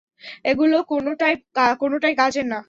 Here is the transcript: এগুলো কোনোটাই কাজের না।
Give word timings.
এগুলো 0.45 0.77
কোনোটাই 1.81 2.13
কাজের 2.17 2.45
না। 2.45 2.59